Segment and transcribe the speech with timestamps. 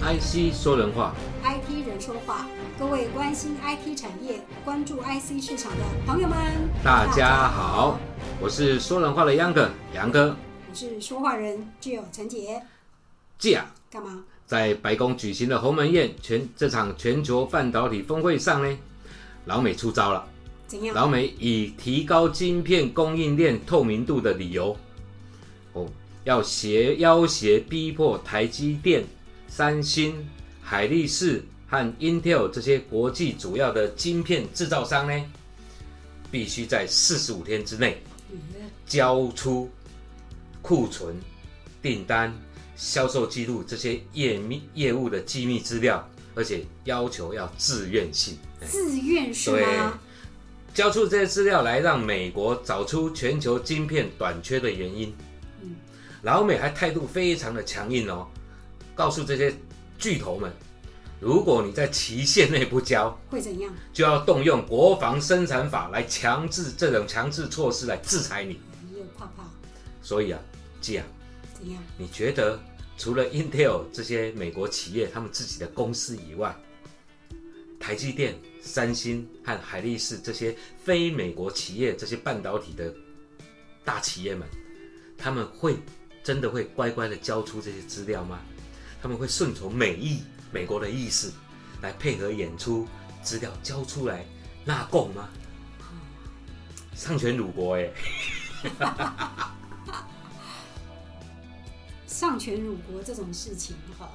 [0.00, 2.46] IC 说人话，IT 人说话，
[2.78, 6.38] 各位关心 IT 产业、关注 IC 市场的朋友们，
[6.84, 7.98] 大家好，
[8.40, 10.36] 我是说人话的杨哥，杨哥。
[10.70, 12.62] 我是说话人 Jill 陈杰，
[13.40, 14.22] 这样，干嘛？
[14.46, 18.78] 在白宫举行的鸿门宴全这场全球半导体峰会上呢，
[19.46, 20.24] 老美出招了。
[20.68, 20.94] 怎样？
[20.94, 24.76] 老美以提高晶片供应链透明度的理由，
[25.72, 25.88] 哦，
[26.22, 29.04] 要挟要挟逼迫台积电、
[29.48, 30.24] 三星、
[30.62, 35.24] 海力士和 Intel 这些国际主要的晶片制造商呢，
[36.30, 38.38] 必须在四十五天之内嗯
[38.86, 39.68] 交出
[40.62, 41.16] 库存、
[41.82, 42.32] 订单、
[42.76, 48.38] 销售记录这些业密业务的机密资料，而且要求要自愿性。
[48.66, 49.98] 自愿是对吗？
[50.74, 55.12] 交出这些资料来，让美国找出全球晶片短缺的原因。
[55.62, 55.74] 嗯
[56.22, 58.26] 老美还态度非常的强硬哦，
[58.98, 59.54] 告诉这些
[59.96, 60.52] 巨头们，
[61.20, 63.72] 如果你在期限内不交，会怎样？
[63.92, 68.60] 就要动用国防生产法来强制这种强制措施来制裁你。
[68.92, 69.44] 又怕怕，
[70.02, 70.40] 所以啊，
[70.80, 71.06] 这样
[71.54, 71.80] 怎样？
[71.96, 72.58] 你觉得
[72.96, 76.52] 除了 Intel 这些美国企业他们自己的公司以外，
[77.78, 82.92] 台积电、三星和海力士这些非美国企业这些半导体的
[83.84, 84.44] 大企业们，
[85.16, 85.76] 他们会
[86.24, 88.40] 真的会乖乖的交出这些资料吗？
[89.00, 91.32] 他们会顺从美意美国的意思
[91.82, 92.86] 来配合演出
[93.22, 94.24] 资料交出来
[94.64, 95.28] 纳贡吗？
[96.94, 97.92] 上权辱国哎、
[102.08, 104.10] 上权辱国这种事情哈，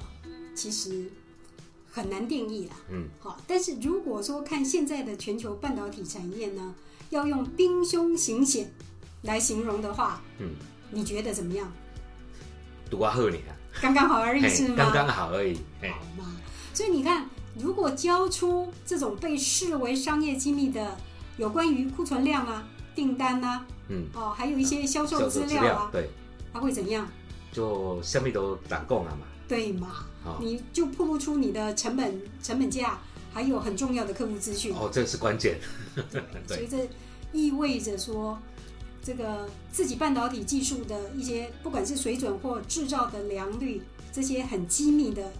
[0.54, 1.10] 其实
[1.90, 2.76] 很难定义啦。
[2.90, 6.74] 嗯，好，但是如果说看现在的全球半导体产业呢，
[7.08, 8.70] 要用兵凶行险
[9.22, 10.50] 来形容的话，嗯，
[10.90, 11.72] 你觉得怎么样？
[12.90, 14.74] 独啊贺你啊，刚刚好而已是吗？
[14.78, 16.36] 刚刚好而已，好嘛。
[16.72, 20.96] 所以你看，如果交出这种被视为商业机密的
[21.36, 26.08] 有关于库存量啊、订单啊，嗯，哦，还有一些销售销资料料啊，对，
[26.50, 27.06] 它会怎样？
[27.52, 29.88] 就下面都打供了嘛，对嘛？
[30.24, 32.98] 哦你就暴露出你的成本、成本价，
[33.34, 34.74] 还有很重要的客户资讯。
[34.74, 35.60] 哦，这是关键，
[36.10, 36.88] 对， 所以这
[37.32, 38.38] 意味着说，
[39.04, 45.30] 这个自己半导体技术的一些，不管是水准或制造的良率，这些很机密的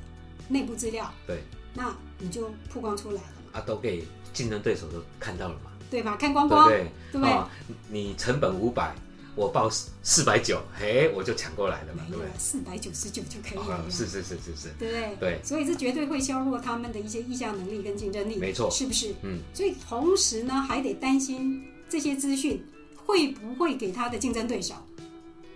[0.48, 1.42] 内部资料，对，
[1.72, 4.04] 那你就曝光出来了嘛，啊，都给
[4.34, 6.14] 竞争对手都看到了嘛，对吧？
[6.16, 6.92] 看光光，对不对？
[7.12, 7.32] 对不对？
[7.34, 7.48] 哦，
[7.88, 8.94] 你成本五百，
[9.34, 9.70] 我报
[10.02, 12.30] 四百九，嘿，我就抢过来了嘛，对不对？
[12.38, 15.16] 四百九十九就可以哦了，，是是是是是，对不对？
[15.18, 19.14] 对，所以这绝对会削弱他们的一些议价能力跟竞争力，没错是不是？
[19.22, 22.62] 嗯，所以同时呢，还得担心这些资讯
[23.04, 24.74] 会不会给他的竞争对手。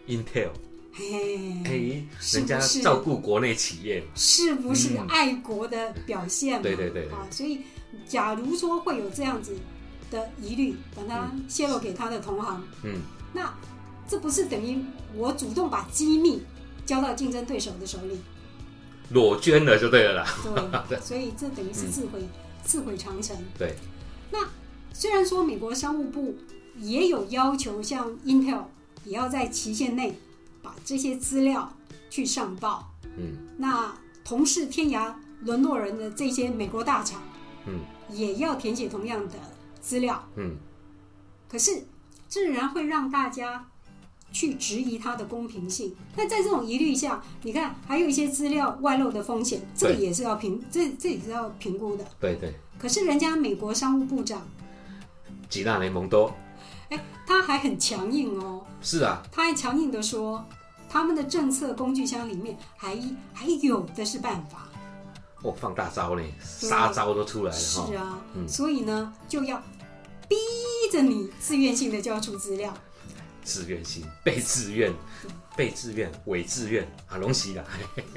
[0.06, 0.50] Intel，
[0.92, 4.00] 嘿，人家是照顾国内企业。
[4.00, 5.06] 嘛，是不是嗯。
[5.08, 6.62] 爱国的表现嘛？
[6.62, 7.12] 对对对对。
[7.12, 7.60] 啊，所以
[8.06, 9.56] 假如说会有这样子
[10.10, 13.00] 的疑虑，把它泄露给他的同行，嗯，
[13.32, 13.54] 那
[14.08, 14.82] 这不是等于
[15.14, 16.42] 我主动把机密
[16.86, 18.18] 交到竞争对手的手里？
[19.10, 22.20] 裸捐了就对了啦，对， 所以这等于是自毁、
[22.62, 23.36] 自毁长城。
[23.58, 23.74] 对，
[24.30, 24.46] 那
[24.92, 26.36] 虽然说美国商务部
[26.80, 28.64] 也有要求，像 Intel
[29.04, 30.18] 也要在期限内
[30.62, 31.72] 把这些资料
[32.10, 32.92] 去上报。
[33.16, 33.92] 嗯那
[34.24, 35.12] 同是天涯
[35.42, 37.20] 沦落人的这些美国大厂，
[37.66, 37.80] 嗯
[38.10, 39.34] 也要填写同样的
[39.80, 40.28] 资料。
[40.36, 40.56] 嗯，
[41.48, 41.84] 可是，
[42.28, 43.66] 自然会让大家
[44.30, 45.94] 去质疑它的公平性。
[46.14, 52.04] 那在这种疑虑下，你看还有一些资料外漏的风险，这个也是要评，这这也是要评估的。
[52.20, 54.46] 对对，可是人家美国商务部长，
[55.48, 56.32] 吉纳雷蒙多，
[56.90, 60.44] 哎，他还很强硬哦，是啊，他还强硬的说，
[60.88, 62.98] 他们的政策工具箱里面还
[63.32, 64.68] 还有的是办法。
[65.42, 66.22] 哦，放大招呢，
[66.60, 66.68] 对。
[66.68, 68.48] 杀招都出来了哈，是啊，嗯。
[68.48, 69.62] 所以呢，就要
[70.28, 70.36] 逼
[70.90, 72.74] 着你自愿性的交出资料。
[73.44, 74.92] 自愿性、被自愿、
[75.56, 77.64] 被自愿、伪自愿啊，龙喜啦，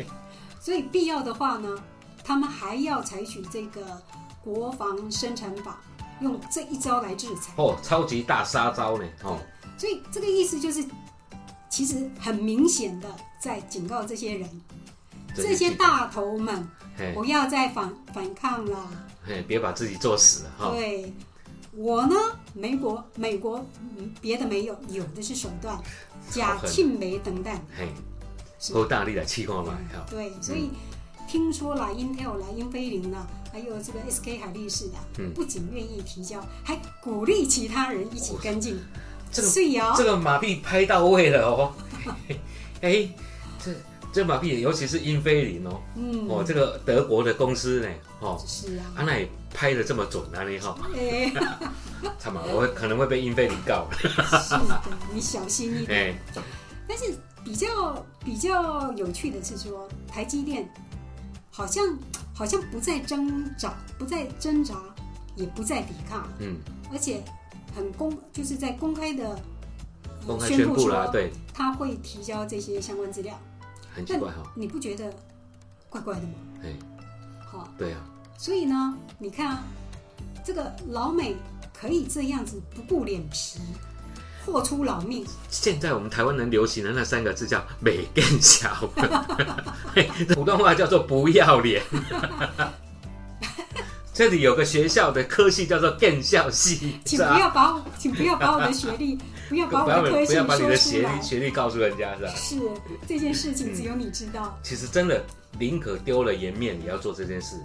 [0.59, 1.77] 所以必要的话呢，
[2.23, 4.01] 他们还要采取这个
[4.44, 5.79] 国防生产法，
[6.21, 7.51] 用这一招来制裁。
[7.57, 9.38] 哦，超级大杀招呢，哦，
[9.77, 10.85] 所以这个意思就是，
[11.69, 13.07] 其实很明显的
[13.39, 14.62] 在警告这些人，
[15.35, 16.68] 这些大头们，
[17.13, 18.89] 不要再反反抗了。
[19.25, 21.13] 嘿，别把自己做死了哈，对，
[21.73, 22.15] 我呢，
[22.53, 23.63] 美国美国
[23.97, 25.79] 嗯别的没有，有的是手段，
[26.29, 27.53] 假庆梅等等。
[27.77, 27.89] 嘿，
[28.59, 28.73] 是。
[28.73, 30.71] 够大力的气看嘛，哈，对，所以
[31.31, 35.33] 听说了，Intel 啦、英飞凌啦，还有这个 SK 海力士的，嗯。
[35.33, 38.78] 不仅愿意提交，还鼓励其他人一起跟进。
[39.31, 41.72] 这个是哦，这个马屁拍到位了哦，
[42.81, 43.07] 哎，
[43.63, 43.72] 这
[44.12, 47.88] 这马屁，尤其是英飞凌哦，嗯，哦，这个德国的公司呢，
[48.19, 51.31] 哦，是啊，啊，那也拍的这么准啊，你哈，哎，
[52.19, 54.81] 他妈，我会可能会被英飞凌告，是的，
[55.13, 56.12] 你小心一点。
[56.36, 56.44] 哎，
[56.86, 57.06] 但是
[57.42, 60.69] 比较比较有趣的是说，台积电
[61.51, 61.86] 好像
[62.33, 64.81] 好像不再挣扎，不再挣扎，
[65.36, 66.56] 也不再抵抗，嗯，
[66.92, 67.21] 而且
[67.75, 69.39] 很公，就是在公开的、呃
[70.25, 73.38] 公开宣布了啊，说对，他会提交这些相关资料。
[73.94, 75.13] 很奇怪哈，你不觉得
[75.89, 76.33] 怪怪的吗？
[76.63, 76.74] 哎，
[77.45, 78.00] 好，对啊，
[78.38, 79.63] 所以呢，你看啊，
[80.45, 81.36] 这个老美
[81.74, 83.59] 可以这样子不顾脸皮，
[84.45, 88.69] 豁出老命，现在我们台湾人流行的那三个字叫“美更小”，
[90.33, 91.81] 普通话叫做“不要脸”。
[94.13, 97.17] 这里有个学校的科系叫做更校系，请？
[97.17, 99.17] 不要把我，请不要把我的学历，
[99.47, 101.21] 不要把我的科系不要把你的学历。
[101.21, 102.33] 学历告诉人家，是吧？
[102.35, 102.59] 是
[103.07, 105.23] 这件事情只有你知道，其实真的
[105.57, 107.55] 宁可丢了颜面，也要做这件事，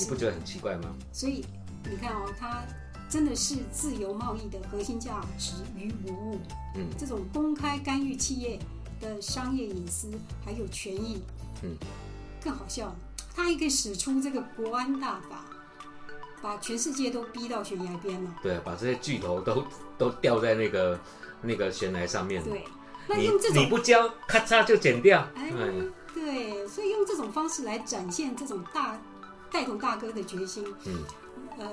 [0.00, 0.90] 你不觉得很奇怪吗？
[1.12, 1.44] 所以
[1.88, 2.62] 你看哦，它
[3.12, 6.40] 真的是自由贸易的核心价值于无物。
[6.74, 8.58] 嗯，这种公开干预企业
[9.02, 10.10] 的商业隐私
[10.42, 11.22] 还有权益，
[11.62, 11.76] 嗯，
[12.42, 12.96] 更好笑了，
[13.36, 15.44] 他还可以使出这个国安大法，
[16.40, 18.34] 把全世界都逼到悬崖边了。
[18.42, 19.62] 对啊，把这些巨头都
[19.98, 20.98] 都吊在那个
[21.42, 22.42] 那个悬崖上面。
[22.42, 22.64] 对，
[23.06, 25.20] 那你用这种你不交，咔嚓就剪掉。
[25.34, 28.98] 哎嗯，对，所以用这种方式来展现这种大
[29.50, 31.04] 带头大哥的决心，嗯，
[31.58, 31.68] 呃，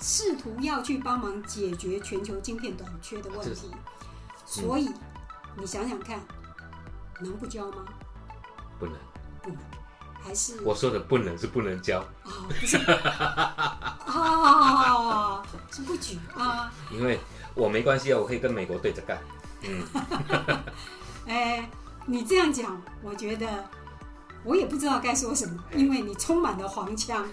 [0.00, 3.70] 试图要去帮忙解决全球晶片短缺的问题。
[4.44, 4.90] 所以
[5.56, 6.20] 你想想看，
[7.20, 7.84] 能不交吗？
[8.78, 8.94] 不能。
[9.42, 9.58] 不能，
[10.24, 12.76] 还是我说的不能是不能交，哦，不是
[14.08, 15.40] 哦，
[15.70, 17.20] 是不举啊，因为
[17.54, 19.20] 我没关系啊，我可以跟美国对着干。
[19.62, 19.86] 嗯，
[21.28, 21.70] 哎，
[22.06, 23.64] 你这样讲，我觉得
[24.42, 27.24] 我也不知道该说什么，因为你充满了黄腔。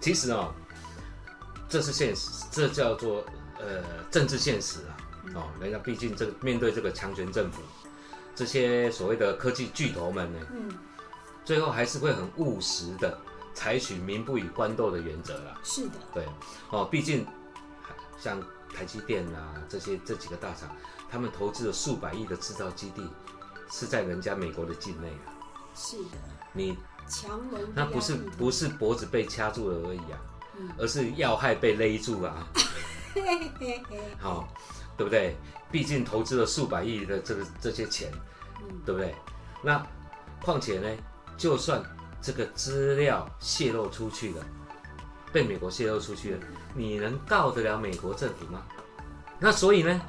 [0.00, 0.54] 其实哦，
[1.72, 3.24] 这是现实，这叫做
[3.58, 4.92] 呃政治现实啊。
[5.34, 7.62] 哦，人家毕竟这个面对这个强权政府，
[8.34, 10.70] 这些所谓的科技巨头们呢，嗯，
[11.46, 13.18] 最后还是会很务实的
[13.54, 15.58] 采取民不与官斗的原则啦。
[15.64, 16.26] 是的，对，
[16.68, 17.26] 哦，毕竟
[18.18, 18.38] 像
[18.74, 20.68] 台积电啊这些这几个大厂，
[21.10, 23.08] 他们投资了数百亿的制造基地，
[23.70, 25.32] 是在人家美国的境内啊。
[25.74, 26.18] 是的，
[26.52, 26.76] 你
[27.08, 30.31] 强龙那不是不是脖子被掐住了而已啊，嗯
[30.78, 32.46] 而是要害被勒住啊，
[34.18, 34.48] 好、
[34.96, 35.36] 对不对？
[35.70, 38.10] 毕竟投资了数百亿的这个这些钱，
[38.60, 39.14] 嗯对不对？
[39.62, 39.84] 那
[40.42, 40.88] 况且呢，
[41.36, 41.82] 就算
[42.20, 44.44] 这个资料泄露出去了，
[45.32, 46.40] 被美国泄露出去了，
[46.74, 48.62] 你能告得了美国政府吗？
[49.38, 50.00] 那所以呢，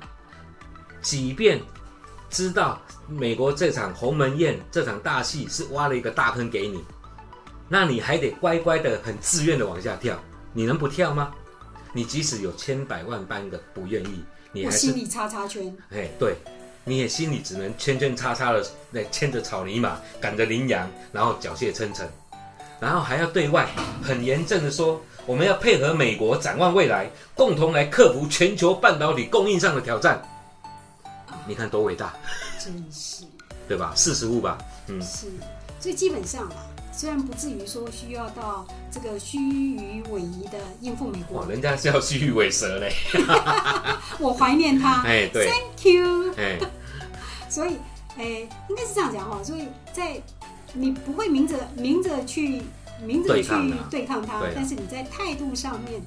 [1.01, 1.61] 即便
[2.29, 6.83] 知道美国这场鸿门宴这场大戏是挖了一个大坑给你，
[7.69, 10.19] 那你还得乖乖的、很自愿的往下跳，
[10.53, 11.33] 你能不跳吗？
[11.91, 16.35] 你即使有千百万般的不愿意，你还是心里叉叉圈，哎，对，
[16.85, 22.07] 你也心里只能圈圈叉叉的，那牵着草泥马，赶着羚羊，然后缴械称臣，
[22.79, 23.67] 然后还要对外
[24.01, 30.21] 很严正的说，我们要配合美国，展望未来，共同来克服全球半导体供应上的挑战。
[31.47, 32.13] 你看多伟大，
[32.63, 33.25] 真是。
[33.65, 33.93] 对吧？
[33.95, 34.57] 四十五吧，
[34.87, 35.27] 嗯，是，
[35.79, 42.93] 所以基本上啊，虽然不至于说需要到这个虚与委蛇的应付美哇，国，人家是要虚与委蛇嘞，
[44.19, 45.01] 我怀念他。
[45.07, 46.33] 哎，对，，Thank you。
[46.37, 46.59] 哎，
[47.49, 47.77] 所以，
[48.15, 49.41] 哎，应该是这样讲哈。
[49.43, 50.21] 所以在
[50.73, 52.61] 你不会明着明着去
[53.03, 53.49] 明着去
[53.89, 55.99] 对抗他，但是你在态度上面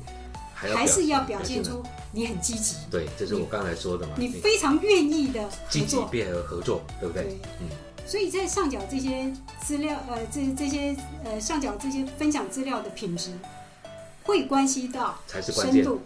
[0.54, 6.06] 还还是要表表现出你很积极，对，这是我刚才说的嘛，你非常愿意的合积极作。
[6.06, 7.24] 变而合作，对不对？
[7.24, 7.38] 对。
[7.60, 7.68] 嗯，
[8.06, 13.32] 所以在上缴这些资料，呃，这这些呃上缴这些分享资料的品质，
[14.22, 15.18] 会关系到。
[15.28, 16.00] 深度、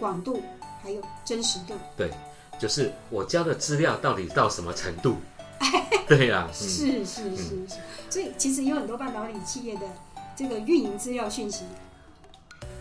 [0.00, 0.42] 广度
[0.82, 1.74] 还有真实度。
[1.94, 2.10] 对，
[2.58, 5.16] 就是我交的资料到底到什么程度？
[6.08, 7.76] 对呀、嗯，是是是是，
[8.08, 9.82] 所以其实有很多半导体企业的
[10.34, 11.64] 这个运营资料讯息，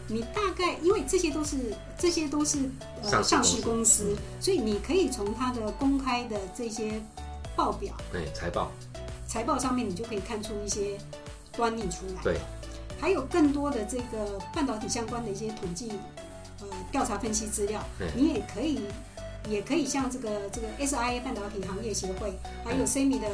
[0.08, 2.70] 你大概因为这些都是这些都是
[3.04, 7.02] 呃上市公司，所以你可以从它的公开的这些
[7.58, 7.94] 报表。
[8.14, 8.72] 哎，财报，
[9.28, 10.98] 财报上面，你就可以看出一些
[11.52, 12.24] 端倪出来。
[12.24, 12.38] 对，
[13.02, 15.92] 还有更多的这个半导体相关的一些统计
[16.62, 17.84] 呃调查分析资料。
[18.00, 18.82] 嗯，你也可以
[19.50, 22.32] 也可以像这个这个 SIA 半导体行业协会，
[22.64, 22.88] 还有嗯。
[22.88, 23.28] SEMI 的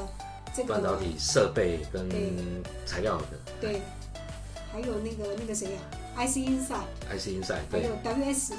[0.56, 2.32] 这个半导体设备跟对。
[2.86, 3.26] 材料的。
[3.60, 3.82] 对，
[4.72, 5.80] 还有那个那个谁呀、
[6.16, 8.54] IC Inside，IC Insight，还有，WS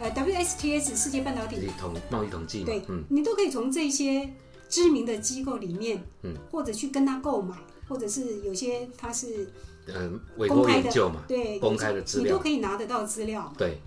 [0.00, 2.66] 呃 WSTS 世界半导体，统贸易统计嘛。
[2.66, 4.28] 对，嗯，你都可以从这些
[4.68, 7.56] 知名的机构里面，嗯，或者去跟他购买，
[7.88, 9.50] 或者是有些他是
[9.86, 13.52] 嗯，委托公开的研究嘛，对公开的资你都，可以拿得到资料。
[13.56, 13.80] 对，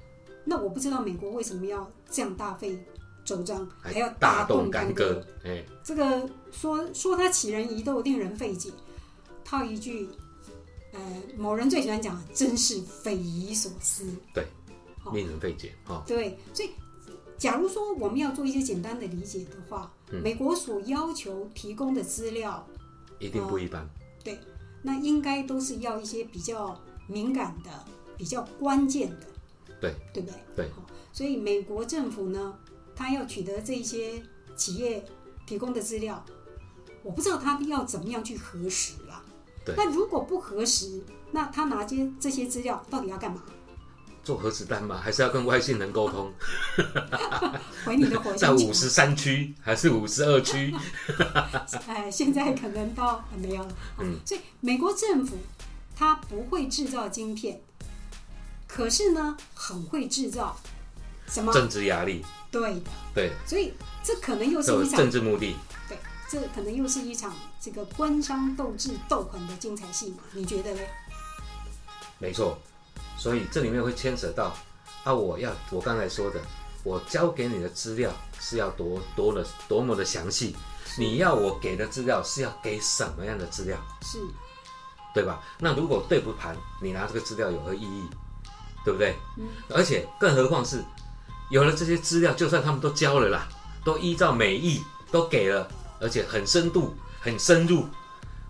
[0.44, 2.84] 那我不知道美国为什么要这样大费
[3.24, 8.72] 周章，还要大动动干戈戈。，哎，这个说说他杞人疑窦，令人费解。
[9.44, 10.08] 套一句，
[10.94, 11.00] 呃，
[11.38, 14.06] 某人最喜欢讲，真是匪夷所思。
[14.34, 14.48] 对
[15.14, 16.02] 令人费解哈。
[16.08, 16.70] 对，所以
[17.38, 22.68] 假如说我们要做一些简单的理解的话，嗯美国所要求提供的资料，
[23.20, 23.88] 一定不一般。
[24.24, 24.40] 对
[24.82, 27.70] 那应该都是要一些比较敏感的、
[28.18, 29.28] 比较关键的，
[29.80, 30.40] 对对不对？
[30.56, 30.72] 对。
[31.14, 32.58] 所以美国政府呢，
[32.96, 34.22] 他要取得这一些
[34.56, 35.06] 企业
[35.46, 36.24] 提供的资料，
[37.04, 39.24] 我不知道他要怎么样去核实啦。
[39.64, 43.44] 对那如果不核实，那他拿些这些资料到底要干嘛？
[44.24, 45.00] 做核子弹吗？
[45.04, 46.32] 还是要跟外星人沟通？
[47.86, 48.66] 回你的火 在星在？
[48.66, 50.74] 五十三区还是五十二区？
[51.88, 53.76] 哎，现在可能到、啊没有了。
[54.00, 55.38] 嗯，所以美国政府
[55.96, 57.62] 它不会制造晶片，
[58.68, 60.56] 可是呢，很会制造
[61.28, 61.52] 什么？
[61.52, 62.82] 政治压力，对的，
[63.16, 63.74] 对，所以
[64.04, 65.56] 这可能又是一场政治目的。
[65.90, 65.98] 对，
[66.30, 70.82] 这可能又是一场这个官商斗智斗狠的精彩戏码，你觉得呢？
[72.20, 72.56] 没错，
[73.22, 74.52] 所以这里面会牵扯到
[75.04, 76.42] 啊，我要我刚才说的，
[76.84, 80.56] 我交给你的资料是要多多的多么的详细，
[80.98, 84.18] 你要我给的资料是要给什么样的资料，是
[85.14, 85.40] 对吧？
[85.60, 88.10] 那如果对不盘，你拿这个资料有何意义？
[88.84, 89.16] 对不对？
[89.38, 90.84] 嗯而且更何况是
[91.52, 93.48] 有了这些资料，就算他们都交了啦，
[93.86, 97.86] 都依照美意都给了，而且很深度、很深入，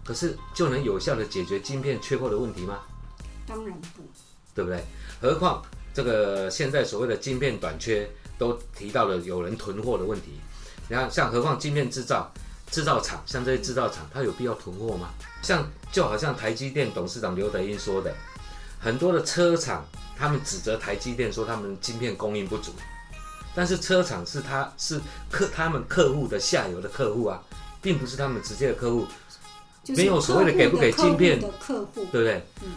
[0.05, 2.79] 可是就能有效的解决晶片缺货的问题吗？
[3.45, 4.03] 当然不，
[4.53, 4.83] 对不对？
[5.21, 5.61] 何况
[5.93, 10.39] 这个现在所谓的晶片短缺，都提到了有人囤货的问题。
[10.89, 12.31] 你看，像何况晶片制造
[12.69, 15.09] 制造厂，像这些制造厂，它有必要囤货吗？
[15.41, 18.13] 像就好像台积电董事长刘德英说的，
[18.79, 19.85] 很多的车厂
[20.17, 22.71] 他们指责台积电说他们晶片供应不足，
[23.55, 27.41] 但是车厂是他是客他们客户的下游的客户啊，
[27.81, 29.05] 并不是他们直接的客户，
[29.83, 32.45] 就是没有所谓的给不给晶片的客户，对不对？
[32.63, 32.71] 嗯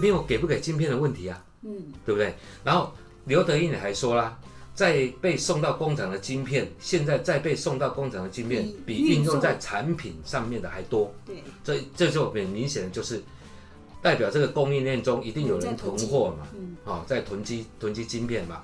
[0.00, 1.44] 没有给不给晶片的问题啊。
[1.62, 2.34] 嗯，对不对？
[2.64, 2.92] 然后
[3.26, 4.38] 刘德英也还说啦，
[4.74, 13.22] 在被送到工厂的晶片，现在再被送到工厂的晶片比比运用在产品上面的还多，对，这这就很明显的就是
[14.00, 18.62] 代表这个供应链中一定有人囤货嘛，嗯，哦，在囤积囤积晶片嘛，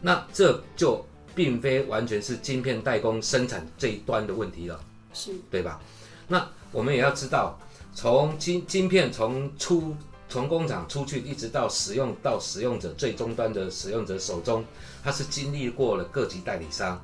[0.00, 4.80] 那这就并非完全是晶片代工生产这一端的问题了。
[5.12, 5.80] 是对吧？
[6.28, 7.58] 那我们也要知道，
[7.94, 9.96] 从晶晶片从出
[10.36, 14.62] 从工厂出去，一直到使用到使用者最终端的使用者手中，
[15.02, 17.02] 它是经历过了各级代理商、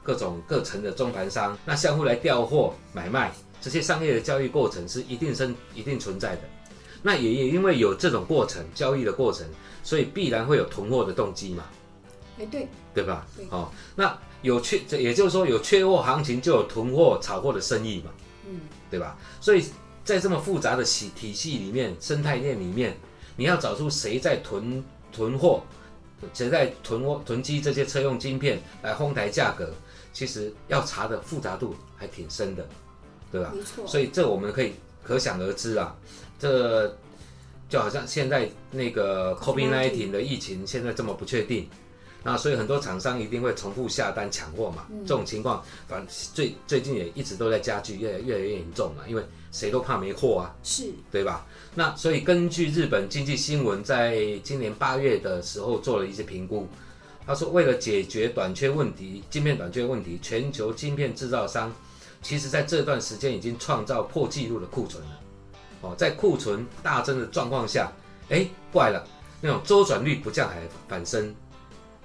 [0.00, 6.42] 各种各层的中盘商，那相互来调货买卖，这些商业的交易过程是一定生一定存在的。
[7.02, 9.44] 那也也因为有这种过程交易的过程，
[9.82, 11.64] 所以必然会有囤货的动机嘛。
[12.38, 13.44] 哎，对，对吧对？
[13.50, 18.12] 哦，那有缺，这也就是说有缺货行情，就有囤货、炒货的生意嘛，
[18.48, 19.18] 嗯，对吧？
[19.40, 19.64] 所以
[20.08, 22.96] 在这么复杂的系体系里面、生态链里面，
[23.36, 25.62] 你要找出谁在囤囤货，
[26.32, 29.70] 谁在囤货囤积这些车用晶片来哄抬价格，
[30.10, 32.66] 其实要查的复杂度还挺深的，
[33.30, 33.52] 对吧？
[33.54, 34.72] 没错，所以这我们可以
[35.04, 35.94] 可想而知啊，
[36.38, 36.96] 这
[37.68, 41.68] 就好像现在那个 COVID-19 的疫情现在这么不确定，
[42.30, 44.86] 那所以很多厂商一定会重复下单抢货嘛。
[45.06, 51.46] 这种情况，反最最近也一直都在加剧，越来越来越严重嘛，因为谁都怕没货啊，是对吧？
[51.74, 56.68] 那所以根据日本经济新闻在今年八月的时候做了一些评估，
[57.26, 61.72] 他说为了解决短缺问题，晶片短缺问题，全球晶片制造商
[62.20, 65.20] 其实在这段时间已经创造破纪录的库存了。
[65.80, 67.90] 哦，在库存大增的状况下，
[68.28, 69.02] 哎，怪了，
[69.40, 71.34] 那种周转率不降还反升，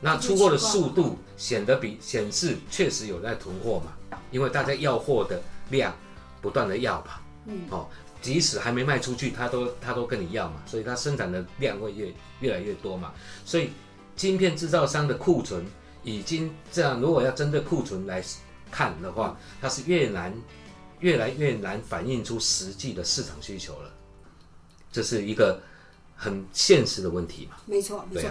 [0.04, 5.96] 那出货的速度显得比显示确实有在囤货嘛，因为大家要货的量
[6.42, 7.88] 不断的要嘛，嗯，哦，
[8.22, 13.14] 即使还没卖出去，他都他都跟你要嘛，所以它生产的量会越越来越多嘛，
[13.46, 13.70] 所以
[14.18, 15.66] 晶片制造商的库存
[16.04, 18.22] 已经这样，如果要针对库存来
[18.70, 20.36] 看的话，它是越难
[21.00, 23.90] 越来越难反映出实际的市场需求了，
[24.92, 25.62] 这是一个
[26.14, 27.56] 很现实的问题嘛。
[27.66, 28.30] 没错，没错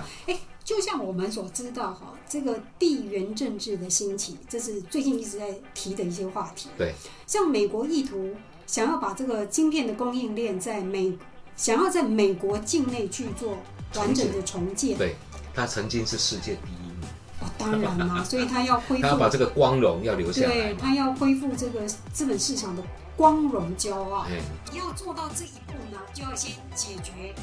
[0.65, 6.69] 就像我们所知道哈，这个地缘政治的兴起，这是最近一直在提的一些话题。
[6.79, 6.95] 对，
[7.27, 8.31] 像美国意图
[8.67, 11.13] 想要把这个晶片的供应链在美，
[11.57, 13.59] 想要在美国境内去做
[13.97, 14.97] 完整的重建。
[14.97, 15.17] 对，
[15.53, 17.09] 它曾经是世界第一名，
[17.41, 20.43] 哦，当然啦，所以他要恢复， 他要把这个光荣要留下。
[20.43, 22.83] 对他要恢复这个资本市场的
[23.17, 24.21] 光荣骄傲。
[24.21, 24.41] 哎，
[24.73, 27.35] 要做到这一步呢，就要先解决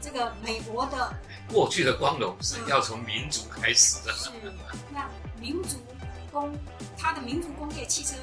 [0.00, 1.14] 这个美国的
[1.52, 4.12] 过去的光荣是要从民族开始的。
[4.12, 4.30] 是
[4.90, 5.08] 那
[5.40, 5.78] 民族
[6.30, 6.52] 工，
[6.96, 8.16] 它的民族工业汽车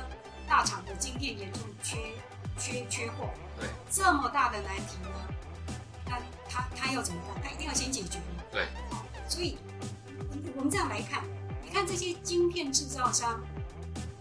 [0.48, 1.98] 大厂的晶片严重缺
[2.58, 3.29] 缺缺货，
[3.60, 5.10] 对，这么大的难题呢，
[6.05, 7.44] 那他他要怎么办？
[7.44, 8.44] 他一定要先解决嘛。
[8.51, 8.67] 对，
[9.27, 9.58] 所以
[10.55, 11.24] 我们这样来看，
[11.63, 13.41] 你看这些晶片制造商，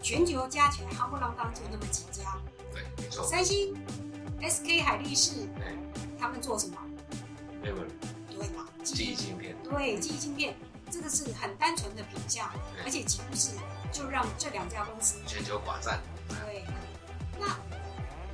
[0.02, 2.36] 全球加起来夯不啷当就那么几家，
[2.72, 3.24] 对，没错。
[3.24, 3.74] 三星、
[4.40, 5.72] SK 海力士，哎
[6.18, 6.78] 他们做什么？
[7.64, 7.88] ，memory
[8.28, 8.66] 对吧？
[8.84, 10.54] 记忆晶片，对，记忆晶片，
[10.90, 12.52] 这个是很单纯的评价，
[12.84, 13.52] 而且几乎是
[13.90, 15.98] 就让这两家公司全球寡占。
[16.28, 16.64] 对。
[17.40, 17.56] 那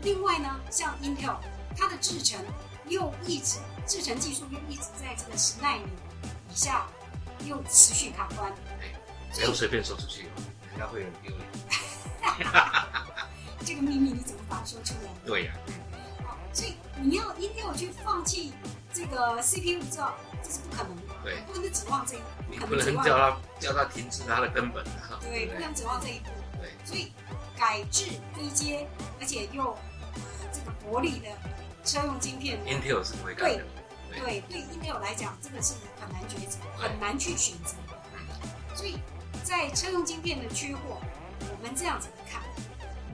[0.03, 1.37] 另外呢，像 Intel，
[1.77, 2.45] 它的制程
[2.89, 5.85] 又一直制程技术又一直在这个十纳米
[6.51, 6.87] 以下，
[7.47, 8.53] 又持续卡关。
[9.33, 10.25] 不要随便说出去，
[10.71, 11.47] 人家会很丢脸。
[13.65, 15.11] 这个秘密你怎么把它说出来？
[15.25, 15.53] 对呀、
[16.27, 18.53] 好，所以你要 Intel 去放弃
[18.93, 21.03] 这个 CPU 制造，这是不可能的。
[21.23, 22.21] 对不能指望这一，
[22.51, 24.83] 你不可能指望叫他叫他停止他的根本，
[25.21, 25.61] 对，不？
[25.61, 26.31] 能指望这一步。
[26.61, 27.13] 对，所以
[27.57, 28.87] 改制低阶，
[29.21, 29.77] 而且又
[30.53, 31.29] 这个薄利的
[31.85, 33.65] 车用晶片，Intel 是不会干的。
[34.11, 37.75] 对对对 Intel 来讲，这个是很难抉择，很难去选择。
[38.75, 38.99] 所以
[39.45, 41.01] 在车用晶片的缺货，
[41.41, 42.43] 我们这样子来看，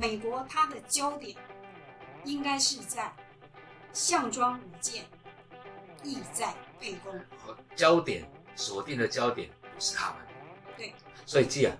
[0.00, 1.36] 美国它的焦点
[2.24, 3.12] 应该是在
[3.92, 5.04] 项庄舞剑，
[6.06, 7.12] 意在沛公。
[7.44, 10.18] 和焦点锁定的焦点不是他们。
[10.76, 10.94] 对，
[11.24, 11.76] 所以季啊，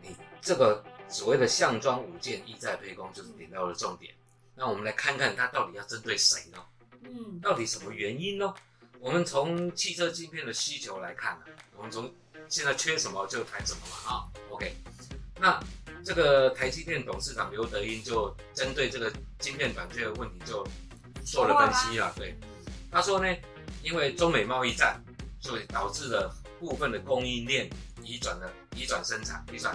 [0.00, 4.14] 你这个所谓的项庄舞剑，意在沛公，就是点到了重点。
[4.54, 6.58] 那我们来看看他到底要针对谁呢？
[7.02, 8.54] 嗯，到底什么原因呢？
[9.00, 12.14] 我们从汽车晶片的需求来看呢，我们从
[12.48, 14.28] 现在缺什么就谈什么嘛啊。
[14.50, 14.76] OK，
[15.40, 15.60] 那
[16.04, 20.64] 这个台积电董事长刘德英就针对这个晶片短缺的问题就
[21.24, 22.12] 做了分析了。
[22.16, 22.36] 对，
[22.92, 23.36] 他说呢，
[23.82, 25.02] 因为中美贸易战，
[25.40, 27.68] 所以导致了部分的供应链
[28.04, 29.74] 移转了移转生产，移转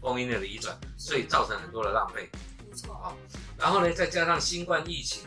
[0.00, 2.28] 供应链的移转，所以造成很多的浪费。
[2.68, 3.14] 没错，啊，
[3.56, 5.22] 然后呢，再加上新冠疫情，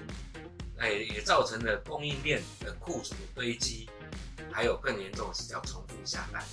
[0.78, 3.90] 哎，也造成了供应链的库存的堆积，
[4.52, 6.44] 还有更严重的是叫重复下单，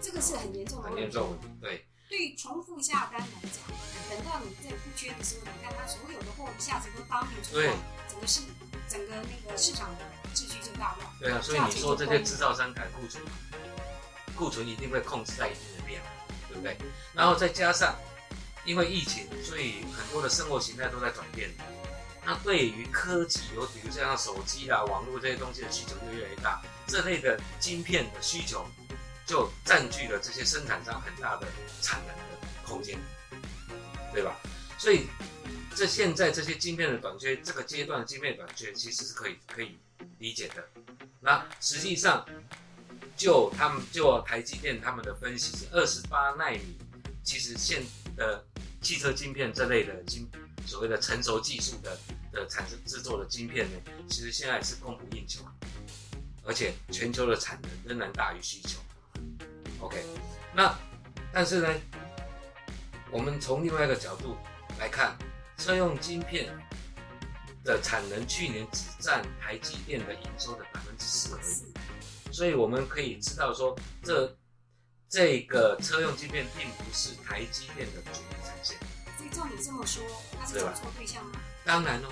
[0.00, 1.02] 这个是很严重的很问题。
[1.02, 1.48] 严重的问题。
[1.60, 3.62] 对对于重复下单来讲，
[4.08, 7.74] 等到你在不缺的时候，你看它所有的货一下子都当面出对来，
[8.08, 8.42] 整个市
[8.94, 11.10] 整个那个市场的秩序就大乱。
[11.18, 13.20] 对啊，所以你说这些制造商改库存，
[14.36, 16.02] 库存一定会控制在一定的量，
[16.48, 16.78] 对不对？
[17.12, 17.96] 然后再加上
[18.64, 21.50] 因为疫情，所以很多的生活形态都在转变。
[22.24, 28.64] 那对于科技，有比如像手机啦、网络这些东西的需求就越来越大，这类的晶片的需求
[29.26, 31.48] 就占据了这些生产商很大的
[31.82, 32.96] 产能的空间，
[34.12, 34.36] 对吧？
[34.78, 35.06] 所以
[35.74, 39.76] 这现在这些晶片的短缺，这个阶段的晶片短缺其实是可以可以
[40.18, 40.64] 理解的。
[41.20, 42.24] 那实际上，
[43.16, 46.78] 就他们就台积电他们的分析是二十八纳米，
[47.22, 47.82] 其实现
[48.16, 48.44] 的
[48.80, 50.28] 汽车晶片这类的晶
[50.66, 51.98] 所谓的成熟技术的
[52.32, 55.44] 的产生制作的晶片呢，其实现在是供不应求，
[56.44, 58.78] 而且全球的产能仍然大于需求。
[59.80, 60.02] OK，
[60.54, 60.76] 那
[61.32, 61.68] 但是呢，
[63.10, 64.36] 我们从另外一个角度
[64.78, 65.16] 来看，
[65.56, 66.52] 车用晶片
[67.64, 74.36] 的产能去年只占台积电的营收的百分之四而已，所以我们可以知道说，这
[75.08, 78.76] 这个车用晶片并不是台积电的主力产线。
[79.16, 80.02] 所以照你这么说，
[80.38, 81.40] 他是找错对象吗？
[81.64, 82.08] 当然哦，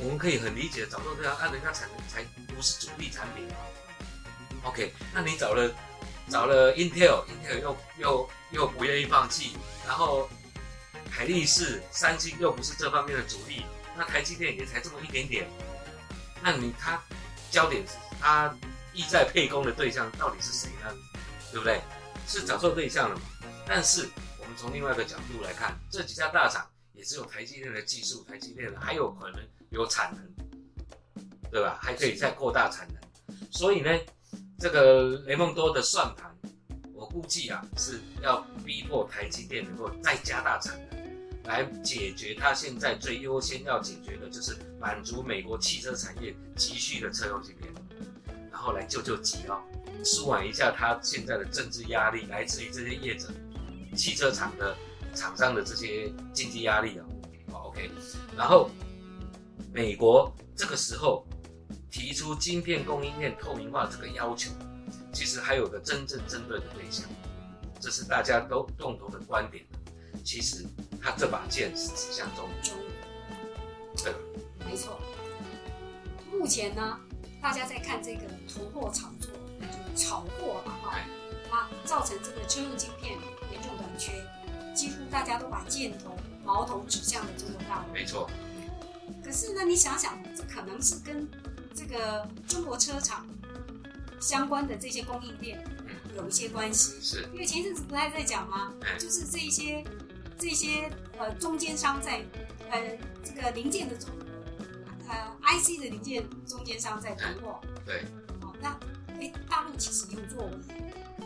[0.00, 3.54] 我们可以很理解找到这样，按人家产能才不是主力产品嘛。
[4.64, 5.72] OK，那你找了
[6.28, 10.28] 找了 Intel，Intel 又又又不愿意放弃，然后
[11.10, 13.64] 海力士、三星又不是这方面的主力，
[13.96, 15.48] 那台积电也才这么一点点，
[16.42, 17.02] 那你它
[17.50, 17.84] 焦点
[18.20, 18.54] 他
[18.92, 20.94] 意在沛公的对象到底是谁呢？
[21.52, 21.80] 对不对？
[22.26, 23.22] 是找错对象了嘛？
[23.66, 29.40] 但是我们从另外一个角度来看，这几家大厂也只有台积电的技术，台积电的还有可能
[29.70, 31.78] 有产能，对吧？
[31.80, 33.48] 还可以再扩大产能。
[33.50, 33.90] 所以呢，
[34.58, 36.36] 这个雷蒙多的算盘，
[36.92, 40.95] 我估计啊是要逼迫台积电能够再加大产能，
[41.46, 47.72] 来解决它现在最优先要解决的就是满足美国汽车产业急需的车用晶片，
[48.50, 49.62] 然后来救救急哦，
[50.04, 53.28] 舒缓一下它现在的政治压力，来自于这些业者、
[53.94, 54.76] 汽车厂的
[55.14, 57.06] 厂商的这些经济压力哦。
[57.52, 57.90] ，OK，
[58.36, 58.70] 然后
[59.72, 61.24] 美国这个时候
[61.90, 64.50] 提出晶片供应链透明化这个要求，
[65.12, 67.08] 其实还有个真正针对的对象，
[67.80, 69.64] 这是大家都共同的观点。
[70.26, 70.66] 其实
[71.00, 74.18] 他这把剑是指向中中国，对吧？
[74.68, 75.00] 没错。
[76.32, 76.98] 目前呢，
[77.40, 79.30] 大家在看这个囤货炒作，
[79.94, 80.98] 炒货嘛哈，
[81.48, 83.16] 它造成这个车用晶片
[83.52, 84.20] 严重短缺，
[84.74, 87.92] 几乎大家都把箭头矛头指向了中国大陆。
[87.92, 88.28] 没错。
[89.24, 91.28] 可是呢，你想想，这可能是跟
[91.72, 93.24] 这个中国车厂
[94.20, 95.64] 相关的这些供应链
[96.16, 97.00] 有一些关系。
[97.00, 97.28] 是。
[97.32, 98.74] 因为前阵子不还在讲吗？
[98.98, 99.84] 就是这一些
[100.38, 102.22] 这些呃中间商在
[102.70, 102.80] 呃
[103.24, 104.10] 这个零件的中。
[105.08, 108.02] 呃，IC 的零件中间商在囤货，对，
[108.42, 108.76] 哦，那
[109.20, 110.50] 哎，大陆其实有做，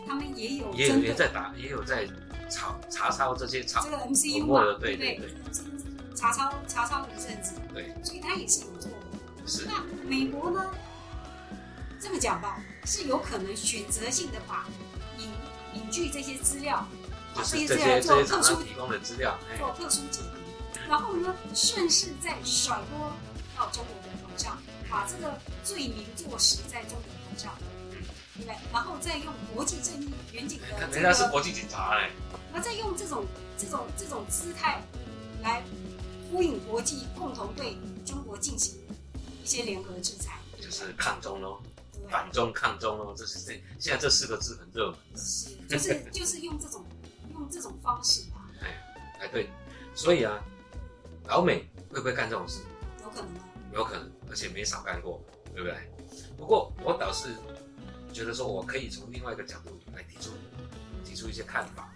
[0.07, 2.07] 他们也有也有也在打，也有在
[2.47, 5.33] 查查抄这些查这个 MCU 嘛，对对对，
[6.15, 9.47] 查抄查抄了一阵子，对，所以它也是有作为。
[9.47, 9.65] 是。
[9.65, 10.63] 那美国呢？
[11.99, 14.67] 这么讲吧，是有可能选择性的把
[15.17, 15.27] 引
[15.73, 16.87] 引据这些资料，
[17.35, 23.11] 这些这些做特殊提供的资料，做特殊解读，然后呢，顺势再甩锅。
[23.53, 24.57] 到中国的头上，
[24.89, 27.53] 把这个罪名坐实在中国头上，
[28.33, 28.55] 对不对？
[28.73, 32.09] 然后再用国际正义远景的，人家是国际警察哎，
[32.51, 33.23] 那再用这种
[33.57, 34.81] 这种这种姿态
[35.43, 35.61] 来
[36.31, 38.79] 呼应国际共同对中国进行
[39.43, 41.61] 一些联合制裁，就是抗中喽，
[42.09, 46.83] 反中抗中喽，这是这现在这四个字很热门，是就是就是用这种
[47.41, 48.67] 用这种方式吧，哎
[49.21, 49.49] 哎对，
[49.95, 50.39] 所以啊，
[51.27, 52.61] 老美会不会干这种事？
[53.01, 53.29] 有可能。
[53.73, 55.23] 有可能，而且没少干过，
[55.55, 55.75] 对不对？
[56.37, 57.29] 不过我倒是
[58.13, 60.31] 觉得说，我可以从另外一个角度来提出
[61.03, 61.91] 提出一些看法。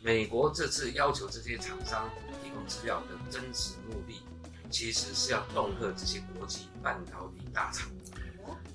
[0.00, 2.08] 美国这次要求这些厂商
[2.42, 4.22] 提供资料的真实目的，
[4.70, 7.90] 其实是要恫吓这些国际半导体大厂，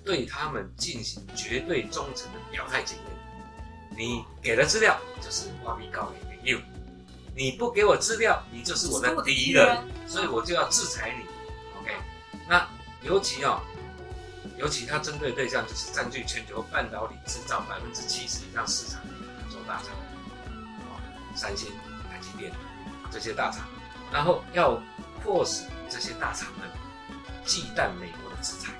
[0.03, 3.20] 对他们进行绝对忠诚的表态检验。
[4.01, 6.59] 你给了资料，就是挖鼻告你的 you。
[7.35, 11.23] 你不给我资料，你就是我的敌人，所以我就要制裁你。
[11.79, 11.91] OK，
[12.49, 12.67] 那
[13.03, 13.61] 尤其哦，
[14.57, 19.89] 尤其他针对对象就是占据全球半导体制造百分之七十以上市场的亚洲大厂，
[21.35, 21.69] 三星、
[22.09, 22.51] 台积电
[23.11, 23.67] 这些大厂，
[24.11, 24.81] 然后要
[25.23, 26.67] 迫使这些大厂们
[27.45, 28.73] 忌惮美国的制裁，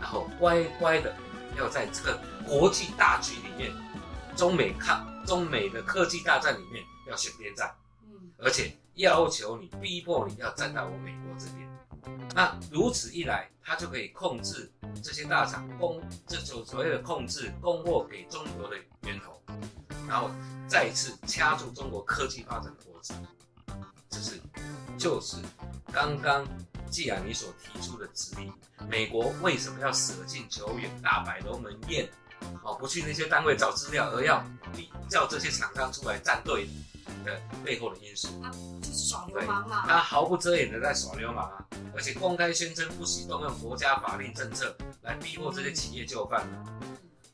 [0.00, 1.14] 然后乖乖的
[1.56, 3.72] 要在这个国际大局里面，
[4.38, 6.82] 中美抗中美的科技大战里面。
[7.08, 11.66] 要选边站，嗯，而且要求你逼迫你要站到我美国这边，
[12.34, 14.70] 那如此一来，他就可以控制
[15.02, 19.42] 这些大厂供这种所谓的控制供货给中国的源头，
[20.06, 20.30] 然后
[20.68, 23.14] 再一次掐住中国科技发展的脖子。
[24.10, 24.38] 这是
[24.98, 25.38] 就是
[25.90, 26.46] 刚刚
[26.90, 28.52] 既然你所提出的指令，
[28.86, 32.06] 美国为什么要舍近求远，大摆龙门宴，
[32.62, 36.68] 哦，不去那些单位找资料，而要你叫这些厂商出来站队？
[37.24, 41.64] 的背后的因素，他就是耍流氓嘛，他毫不遮掩的在耍流氓啊，
[41.96, 46.46] 而且公开宣称不惜动用国家法令政策来逼迫这些企业就范，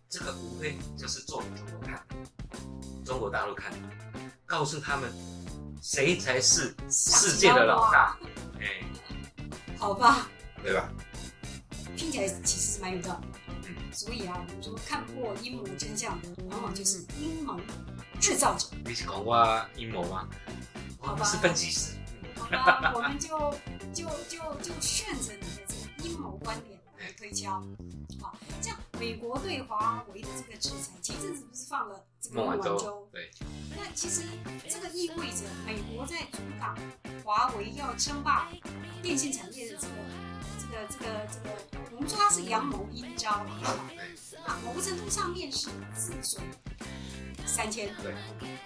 [0.09, 2.07] 这个无非就是做给中国看，
[3.05, 3.73] 中国大陆看，
[4.47, 5.13] 告诉他们
[5.83, 8.17] 谁才是世界的老大，
[8.61, 8.81] 哎，
[9.77, 10.29] 好吧，
[10.63, 10.89] 对吧？
[11.97, 13.27] 听起来其实是蛮有道理。
[13.95, 17.59] 所以啊，我们说看破阴谋真相的，往往就是阴谋
[18.21, 18.67] 制造者。
[18.85, 20.29] 你是讲我阴谋吗？
[21.01, 21.95] 好吧，是分析师。
[22.37, 23.29] 好吧，我们就
[23.95, 27.63] 就就就顺着你的这个阴谋观点来推敲。
[28.21, 33.09] 好，像美国对华为的这个制裁，前阵子不是放了这个孟晚舟？
[33.13, 33.31] 对。
[33.77, 34.23] 那其实
[34.69, 36.77] 这个意味着美国在阻挡
[37.25, 38.49] 华为要称霸
[39.03, 39.95] 电信产业的这个
[40.89, 41.85] 这个这个这个。
[41.97, 46.43] 我们说他是阳谋阴招，啊，某个程度上面是自损
[47.47, 48.13] 三千，对，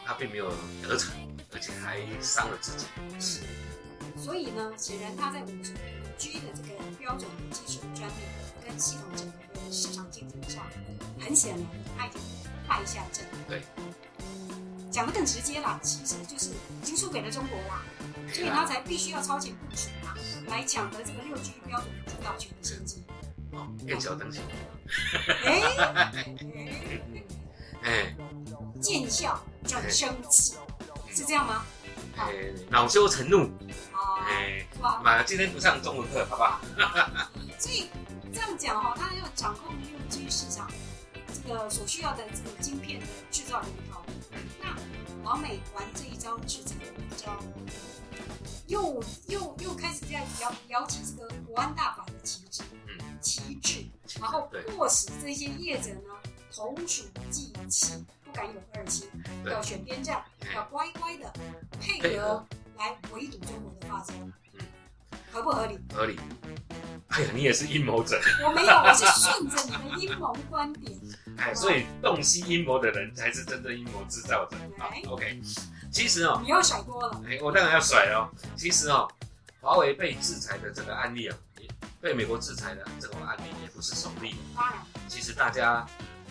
[0.04, 0.50] 他并没有
[0.82, 1.12] 得逞，
[1.52, 2.86] 而且还伤了自己。
[3.20, 3.40] 是，
[4.16, 5.48] 所以呢，显然他在五
[6.16, 6.68] G 的这个
[6.98, 8.14] 标准技术专利
[8.66, 10.64] 跟系统整个的市场竞争上，
[11.20, 11.60] 很显然
[11.98, 12.20] 他已经
[12.66, 13.26] 败下阵。
[13.46, 13.62] 对，
[14.90, 16.50] 讲的更直接了，其实就是
[16.82, 17.84] 已经输给了中国啦，
[18.32, 20.14] 所以他才必须要超前部署嘛，
[20.48, 23.04] 来抢得这个六 G 标准主导权的先机。
[23.84, 24.40] 变小灯芯，
[25.44, 25.62] 哎，
[27.82, 28.14] 哎，
[28.80, 30.54] 见笑转生气，
[31.12, 31.64] 是这样吗？
[32.16, 32.34] 哎，
[32.70, 33.44] 恼羞成怒，
[33.92, 34.64] 哦哎，
[35.02, 36.60] 妈，今天不上中文课，好不好？
[37.58, 37.88] 所以
[38.32, 40.70] 这样讲哦，他要掌控六 G 市场
[41.48, 44.02] 这个所需要的这个晶片的制造龙头，
[44.60, 44.76] 那
[45.24, 47.42] 老美玩这一招制裁一招，
[48.66, 52.62] 又又又开始在摇摇起这个国安大法的旗帜。
[53.22, 53.86] 旗帜，
[54.20, 56.14] 然后迫使这些业者呢
[56.54, 59.08] 同属忌器，不敢有二心，
[59.46, 61.32] 要选边站，哎要乖乖的
[61.80, 64.14] 配合来围堵中国的发展。
[64.20, 64.32] 嗯，
[65.32, 65.78] 合不合理？
[65.94, 66.18] 合理。
[67.08, 70.98] 哎呀，你也是阴谋者，我没有，我是顺着你的阴谋观点。
[71.38, 74.56] 哎，所以洞悉阴谋的人才是真正阴谋制造者。
[74.78, 75.40] 好哎，OK。
[75.90, 78.22] 其实哦，你又甩锅了，哎，我当然要甩了哦。
[78.56, 79.08] 其实哦，
[79.60, 81.68] 华为被制裁的这个案例啊，也
[82.00, 84.34] 被美国制裁的这种案例也不是首例。
[84.54, 84.74] 当然
[85.08, 85.86] 其实大家，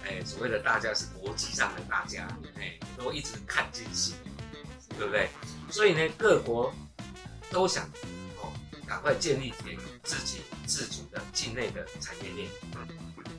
[0.06, 2.28] 哎，所谓的大家是国际上的大家，
[2.60, 4.14] 哎，都一直看进戏，
[4.96, 5.30] 对不对？
[5.72, 6.72] 所以呢，各国
[7.50, 7.90] 都想哦，
[8.88, 12.50] 赶快建立起自己自主的境内的产业链，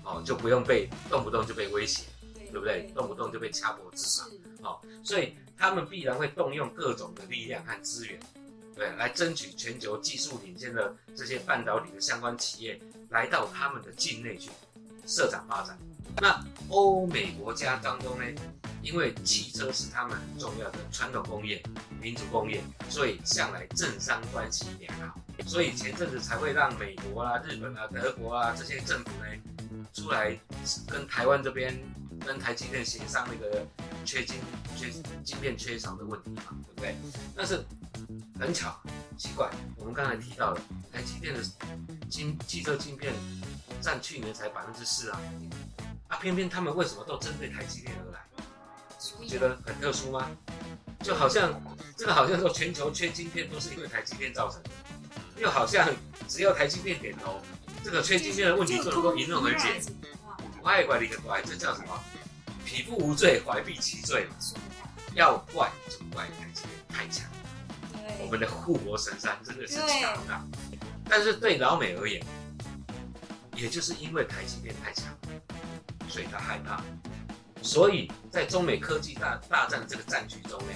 [0.04, 2.82] 哦，就不用被动不动就被威胁，对对不对？
[2.94, 4.22] 动不动就被掐脖子是
[4.62, 4.70] 嘛。
[4.70, 8.18] 哦，所以他们必然会动用各种的力量和资源，
[8.74, 12.80] 对，来争取全球技术领先的这些半导体的相关企业
[13.10, 14.50] 来到他们的境内去
[15.06, 15.78] 设厂发展。
[16.20, 18.24] 那欧美国家当中呢，
[18.88, 21.62] 因为汽车是他们很重要的传统工业、
[22.00, 30.40] 民族工业，所以向来政商关系良好，所以前阵子才会让美国啊、日本啊、德国啊这些政府呢出来
[30.86, 31.78] 跟台湾这边
[32.24, 33.66] 跟台积电协商那个
[34.06, 34.36] 缺晶、
[34.74, 34.90] 缺
[35.22, 36.96] 晶片缺少的问题嘛，对不对？
[37.36, 37.62] 但是
[38.40, 38.74] 很巧，
[39.18, 41.42] 奇怪，我们刚才提到了台积电的
[42.08, 43.12] 晶汽车晶片
[43.82, 45.20] 占去年才百分之四啊，
[46.08, 48.20] 啊，偏偏他们为什么都针对台积电而来？
[48.98, 50.30] 所以觉得很特殊吗？
[51.00, 51.62] 就好像
[51.96, 54.70] 这个好像说全球缺晶片都是因为台积电造成的，
[55.38, 55.88] 又好像
[56.26, 57.40] 只要台积电点头，
[57.84, 59.80] 这个缺晶片的问题就能够迎刃而解。
[60.62, 62.02] 外怪怪的一个怪，这叫什么？
[62.64, 64.34] 匹夫无罪，怀璧其罪嘛。
[65.14, 67.24] 要怪就怪台积电太强，
[67.92, 70.44] 好我，们的护国神山真的是强啊。
[71.08, 72.22] 但是对老美而言，
[73.54, 75.06] 也就是因为台积电太强，
[76.08, 76.82] 所以他害怕。
[77.62, 80.72] 所以在中美科技大大战这个战局中呢，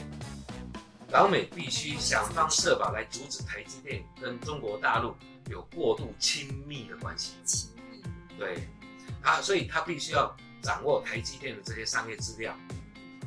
[1.10, 5.14] 老美必须想方设法来阻止台积电跟中国大陆
[5.48, 7.32] 有过度亲密的关系。
[7.44, 8.02] 亲密
[8.38, 8.68] 对，
[9.22, 12.54] 他所以他必须要掌握台积电的这些商业资料，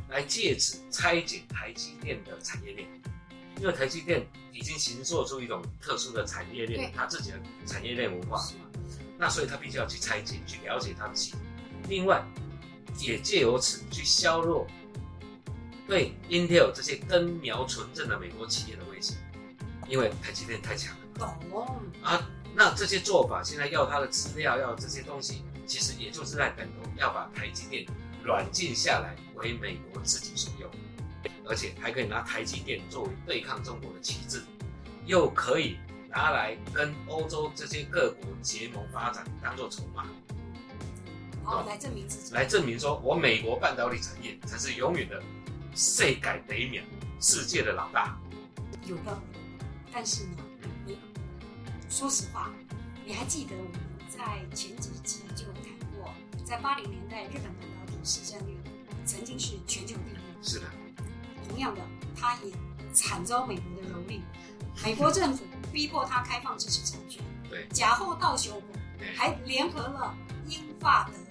[0.10, 2.88] 来借此拆解台积电的产业链。
[3.58, 8.44] 因为台积电已经形塑出一种特殊的产业链对，它自己的产业链文化，
[9.18, 11.40] 那所以他必须要去拆解、去了解它的系统。
[11.88, 12.22] 另外，
[13.00, 14.66] 也借由此去削弱
[15.88, 19.16] 对 Intel 这些根苗纯正的美国企业的威胁，
[19.88, 21.02] 因为台积电太强了。
[21.18, 27.86] 懂，啊，那这些做法现在要他的资料，要这些东西，其实也就是在等同要把台积电
[28.24, 30.70] 软禁下来，为美国自己所用，
[31.48, 34.42] 而且还可以拿台积电作为对抗中国的旗帜，
[35.06, 35.78] 又可以
[36.10, 40.08] 拿来跟欧洲这些各国结盟发展，当做筹码，
[41.68, 42.34] 来证明自己。
[42.34, 45.22] 来证明说我美国半导体产业才是永远的
[45.76, 46.84] 世界第一名，
[47.20, 48.18] 世界的老大。
[48.86, 49.40] 有道理，
[49.92, 50.38] 但是呢，
[50.86, 50.98] 你
[51.90, 52.52] 说实话，
[53.06, 53.72] 你还记得我们
[54.10, 55.64] 在前几期就谈
[55.96, 58.58] 过，在八零年代日本半导体市占率
[59.06, 60.66] 曾经是全球第一，是的，
[61.48, 61.82] 同样的，
[62.16, 62.52] 它也
[62.94, 64.22] 惨遭美国的蹂躏，
[64.84, 68.68] 美国政府逼迫它开放知识产权，对，假货到修补，
[69.00, 69.16] 对。
[69.16, 70.16] 还联合了
[70.48, 71.25] 英法德，啊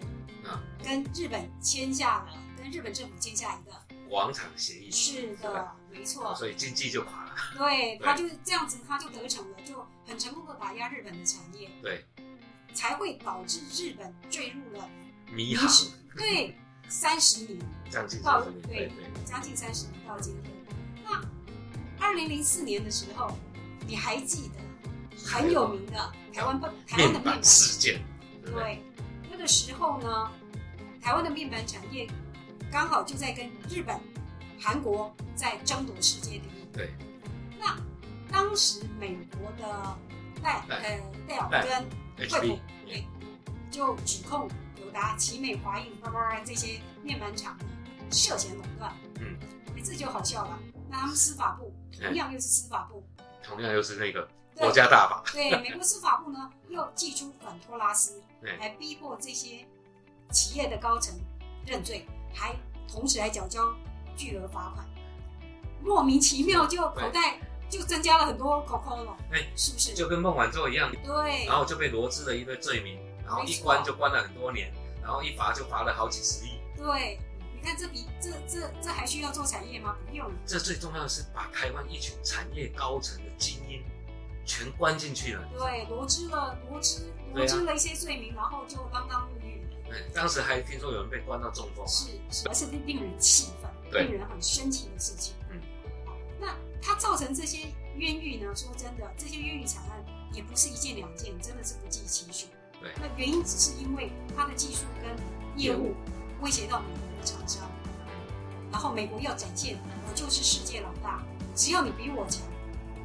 [0.85, 3.73] 跟日本签下了，跟日本政府签下一个，
[4.09, 7.35] 广场协议，是的，没错，所以经济就垮了。
[7.57, 12.05] 对，他就这样子，他就得逞了，就很成功的打压日本的产业，对，
[12.75, 14.89] 才会导致日本坠入了
[15.33, 16.57] 迷航，失对
[16.89, 17.59] 三十年，
[17.91, 18.93] 将近到三十年，对。
[19.25, 20.53] 将近三十年到今天。
[21.03, 21.21] 那
[21.99, 23.37] 二零零四年的时候，
[23.87, 28.03] 你还记得很有名的台湾不台湾的面板事件？
[28.45, 28.83] 对，
[29.31, 30.31] 那个时候呢，
[31.05, 32.09] 台湾的面板产业
[32.73, 34.01] 刚好就在跟日本、
[34.59, 36.65] 韩国在争夺世界第一。
[36.73, 36.95] 对，
[37.61, 37.77] 那
[38.33, 39.99] 当时美国的
[40.43, 41.51] 戴戴呃戴尔
[42.19, 43.07] 跟惠普对，
[43.71, 44.49] 就指控
[44.81, 47.65] 友达、奇美、华映、叭叭叭这些面板厂呢
[48.11, 48.91] 涉嫌垄断。
[49.21, 49.37] 嗯，
[49.77, 50.59] 哎，这就好笑了。
[50.89, 52.07] 那他们司法部哎。
[52.07, 53.05] 同样又是司法部，
[53.43, 54.67] 同样又是那个对。
[54.67, 58.57] 国家大法，对美国司法部呢又寄出反托拉斯， 对。
[58.57, 59.67] 来逼迫这些
[60.31, 61.15] 企业的高层
[61.67, 62.55] 认罪，还
[62.89, 63.75] 同时还缴交
[64.17, 64.87] 巨额罚款，
[65.83, 69.95] 莫名其妙就口袋就增加了很多口口了，哎是不是？
[69.95, 76.59] 就跟孟晚舟一样，对然后就被罗织了一堆罪名，然后一关就关了很多年，然后一罚就罚了好几十亿。
[76.77, 77.19] 对，
[77.55, 79.97] 你看这比这这这还需要做产业吗？
[80.07, 83.83] 不用，这最重要的是把台湾一群产业高层的精英
[84.45, 85.49] 全关进去了。
[85.59, 89.34] 对，罗织了罗织罗织了一些罪名，然后就锒铛入狱。
[89.34, 89.34] 嗯
[90.15, 95.35] 当时还听说有人被关到中风，是是，而是令人气愤、令人很生气的事情。
[95.51, 95.61] 嗯，
[96.41, 98.55] 那它造成这些冤狱呢？
[98.55, 102.47] 说真的，这些冤狱惨案也不是一件两件，真的是不计其数。
[102.81, 102.91] 对。
[103.01, 105.11] 那原因只是因为它的技术跟
[105.57, 105.95] 业务
[106.41, 107.71] 威胁到美国的厂商，
[108.71, 109.79] 然后美国要展现
[110.09, 111.23] 我就是世界老大，
[111.55, 112.43] 只要你比我强，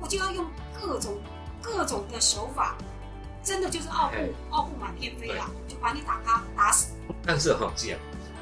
[0.01, 1.19] 我就要用各种
[1.61, 2.77] 各种的手法，
[3.43, 6.93] 真的就是傲步嘿傲步满天飞啊，就把你打趴打死。
[7.25, 7.99] 但是哈，这样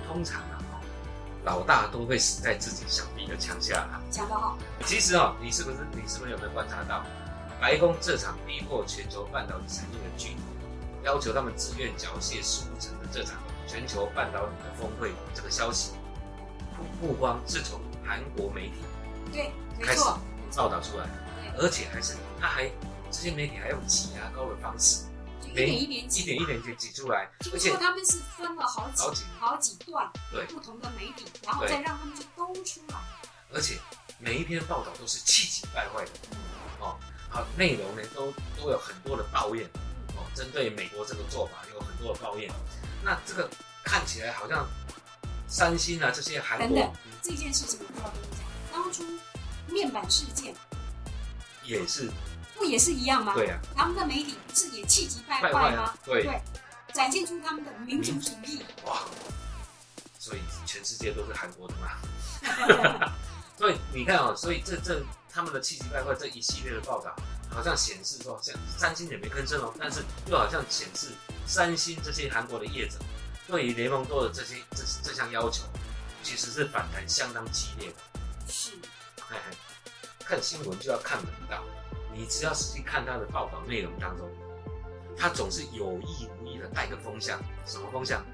[0.07, 0.59] 通常啊，
[1.43, 4.01] 老大都会死在自己小弟的枪下啦。
[4.09, 7.03] 讲得好，其实哦，你是不是你是不是有没有观察到，
[7.59, 10.41] 白宫这场逼迫全球半导体产业的巨头，
[11.03, 13.35] 要求他们自愿缴械输成的这场
[13.67, 15.91] 全球半导体的峰会这个消息，
[16.75, 18.75] 不不光是从韩国媒体
[19.31, 20.19] 对，没开始错，
[20.55, 21.05] 报道出来，
[21.57, 22.69] 而且还是他还
[23.11, 25.03] 这些媒体还用挤牙膏的方式，
[25.41, 32.97] 就一点一点挤一点一点挤挤出来，而听且说他们是分了好几好几好几段对不同的媒体，然后再让他们去都出来。
[33.53, 33.79] 而且
[34.19, 36.11] 每一篇报道都是气急败坏的
[36.79, 36.97] 哦，
[37.29, 39.65] 好内容呢都都有很多的抱怨
[40.15, 42.51] 哦，针对美国这个做法有很多的抱怨。
[43.03, 43.49] 那这个
[43.83, 44.67] 看起来好像
[45.47, 49.03] 三星啊这些韩国等等，这件事情我要跟你讲，当初
[49.71, 50.53] 面板事件
[51.63, 52.11] 也是
[52.57, 53.33] 不也是一样吗？
[53.33, 56.41] 对啊，他们的媒体不是也气急败败坏坏吗啊？，对对，
[56.93, 58.61] 展现出他们的民族主义。
[58.85, 59.01] 哇，
[60.19, 63.13] 所以全世界都是韩国的嘛。
[63.57, 67.15] 所以你看哦，所以这这他们的气急败坏这一系列的报道，
[67.49, 71.07] 好像显示说，像三星也没吭声哦，但是又好像显示
[71.47, 72.99] 三星这些韩国的业者
[73.47, 75.63] 对于联盟多的这些这这项要求，
[76.21, 77.95] 其实是反弹相当激烈的。
[78.47, 78.71] 是，
[79.27, 79.57] 嘿嘿，
[80.19, 81.63] 看新闻就要看门道，
[82.17, 84.27] 你只要仔细看他的报道内容当中，
[85.15, 88.25] 他总是有意无意的带个风向，什么风向？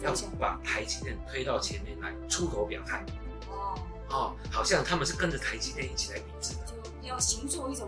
[0.00, 3.04] 要把台积电推到前面来出头表态。
[3.50, 6.72] 哦，哦，好像他们是跟着台积电一起来比制的。
[7.02, 7.86] 就要行做一种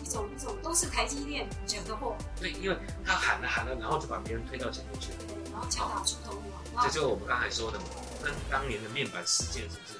[0.00, 5.18] 一种一种都是台积电惹的祸，对，因为他喊了喊了，然后就把别人推到前面去了。
[5.50, 6.40] 然后敲打出头
[6.82, 7.86] 这就是我们刚才说的嘛，
[8.22, 9.98] 跟当年的面板事件是不是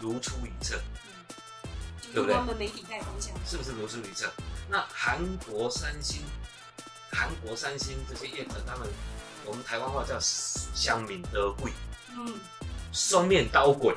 [0.00, 0.78] 如出一辙？
[2.14, 3.34] 就对不对媒体带风向。
[3.46, 4.30] 是不是如出一辙？
[4.68, 6.22] 那韩国三星、
[7.10, 8.88] 韩国三星这些业者，他们
[9.44, 11.72] 我们台湾话叫乡民德贵，
[12.16, 12.40] 嗯，
[12.92, 13.94] 双面刀鬼，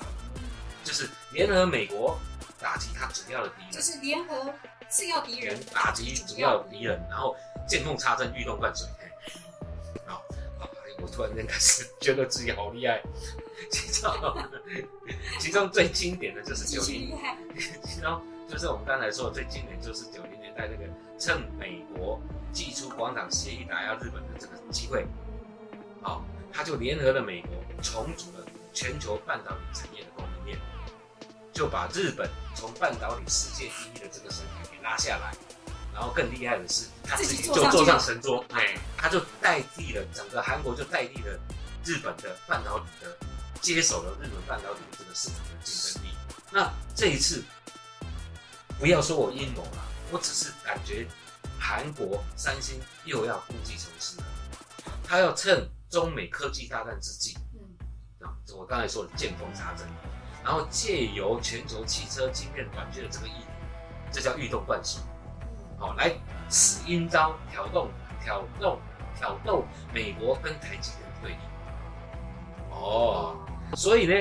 [0.84, 2.17] 就是联合美国
[2.60, 3.80] 打击他主要的敌人就。
[3.82, 4.54] 是联合
[4.89, 7.36] 次要敌人人打击主要敌人，然后
[7.67, 8.88] 见缝插针，欲动灌水。
[10.06, 10.21] 好
[11.01, 13.01] 我突然间开始觉得自己好厉害。
[13.72, 14.12] 其中，
[15.39, 17.18] 其中最经典的就是九零
[17.84, 22.20] 其中就是我们刚才说的最经典，就是九零年代那个趁美国
[22.54, 25.06] 祭出广场协议打压日本的这个机会，
[26.04, 26.22] 哦，
[26.54, 27.50] 他就联合了美国，
[27.82, 30.60] 重组了全球半导体产业的供应链，
[31.52, 35.34] 就把日本从半导体世界第一的这个神坛给拉下来，
[35.94, 41.39] 然后更厉害的是，他自己就坐上神桌，哎，他就代替了整个韩国就代替了
[41.84, 43.18] 日本的半导体的，
[43.65, 46.15] 接手了日本半导体的这个市场的竞争力。
[46.51, 47.43] 那这一次，
[48.78, 51.08] 不要说我阴谋了，我只是感觉
[51.60, 54.23] 韩国三星又要故技重施了，
[55.04, 59.88] 他要趁中美科技大战之际，嗯，啊，我刚才说的见缝插针，
[60.43, 63.47] 然后借由全球汽车晶片短缺的这个议题，
[64.12, 65.01] 这叫欲动灌水，
[65.80, 66.15] 好、来
[66.51, 67.89] 使阴招挑动
[68.23, 68.80] 挑动
[69.17, 71.38] 挑动美国跟台积电的对立。
[72.69, 73.36] 哦，
[73.73, 74.13] 所以呢，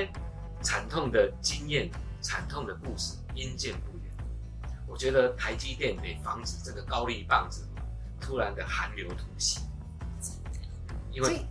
[0.62, 4.10] 惨痛的经验、惨痛的故事因见不远。
[4.86, 7.68] 我觉得台积电得防止这个高丽棒子
[8.20, 9.60] 突然的寒流突袭，
[11.10, 11.46] 因为所以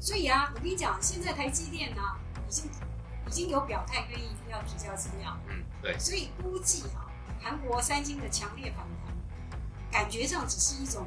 [0.00, 2.02] 所以啊，我跟你讲，现在台积电呢、
[2.48, 2.70] 已经
[3.26, 7.06] 已经有表态愿意要提交资料，嗯，对，所以估计啊，
[7.40, 9.14] 韩国三星的强烈反弹，
[9.90, 11.06] 感觉上只是一种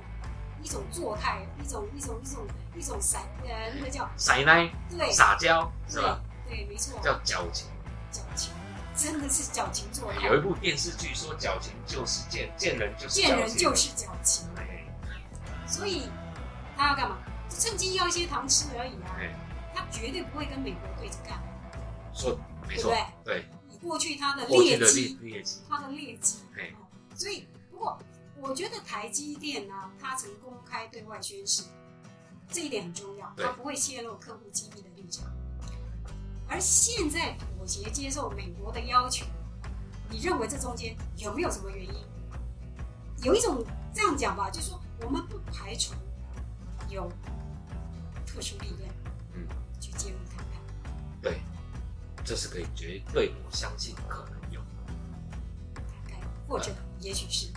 [0.66, 5.12] 一种作态，一种一种一种一种散呃那个叫撒奶对。
[5.12, 6.20] 撒娇是吧？
[6.48, 7.68] 对对，没错，叫矫情。
[8.12, 8.52] 矫情，
[8.96, 14.88] 真的是矫情作态，有一部电视剧说矫情就是见见人就是见人就是矫情，哎。
[15.68, 16.10] 所以
[16.76, 17.18] 他要干嘛？
[17.48, 19.36] 就趁机要一些糖吃而已啊，哎，
[19.76, 21.40] 他绝对不会跟美国对着干。
[22.12, 22.92] 说没错，
[23.24, 25.20] 对，以过去他的劣迹
[25.70, 26.40] 他的劣迹。
[26.56, 26.74] 嘿，
[27.14, 28.00] 所以不过
[28.48, 31.64] 我觉得台积电呢，它曾公开对外宣示，
[32.48, 35.26] 这一点很重要，对它不会泄露客户机密的立场。
[36.48, 39.26] 而现在妥协接受美国的要求，
[40.12, 41.96] 你认为这中间有没有什么原因？
[43.24, 45.96] 有一种这样讲吧，就是说我们不排除
[46.88, 47.12] 有
[48.28, 48.94] 特殊力量，
[49.34, 49.48] 嗯，
[49.82, 51.42] 去介入谈判，对，
[52.24, 54.62] 这是可以绝对，我相信可能有。
[55.74, 57.52] 大概或者也许是，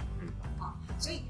[0.99, 1.24] 所以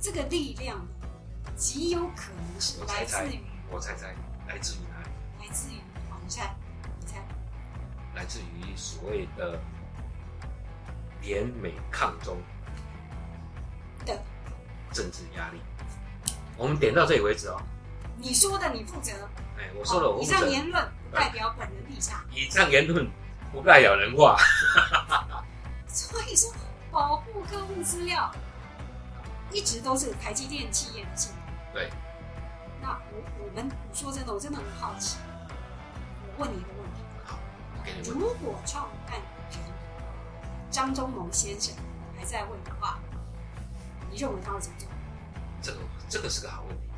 [0.00, 4.14] 这个力量呢，极有可能是来自于我猜猜，
[4.48, 5.10] 来自于哪里？
[5.46, 5.76] 来自于，
[6.08, 6.54] 好，你猜，
[6.98, 7.18] 你猜，
[8.14, 9.60] 来自于所谓的
[11.20, 12.38] 联美抗中
[14.06, 14.18] 的，
[14.92, 15.60] 政治压力。
[16.56, 17.60] 我们点到这里为止哦。
[18.16, 19.12] 你说的你负责，
[19.58, 20.38] 哎，我说的，我以负责。
[20.38, 23.06] 上言论不代表本人立场，以上言论
[23.52, 24.36] 不代表人话。
[25.86, 26.52] 所以说
[26.90, 28.32] 保护客户资料
[29.52, 31.40] 一直都是台积电企业的信仰。
[31.72, 31.90] 对，
[32.80, 35.18] 那我我们我说真的，我真的很好奇，
[36.36, 37.38] 我问你一个问题：好，
[37.76, 38.18] 我给你问。
[38.18, 39.14] 如果创办
[39.50, 39.58] 人
[40.70, 41.74] 张忠谋先生
[42.16, 42.98] 还在位的话，
[44.10, 44.88] 你认为他会怎么做？
[45.60, 45.78] 这个
[46.08, 46.88] 这个是个好问题。